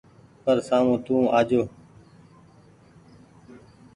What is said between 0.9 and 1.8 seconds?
تو آجو۔